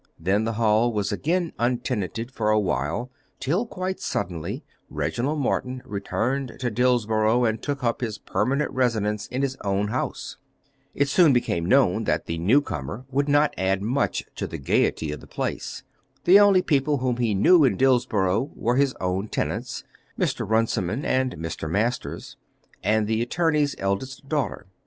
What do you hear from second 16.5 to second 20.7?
people whom he knew in Dillsborough were his own tenants, Mr.